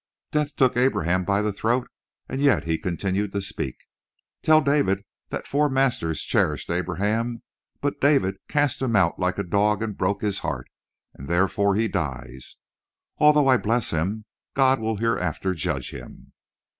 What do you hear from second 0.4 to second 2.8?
took Abraham by the throat, and yet he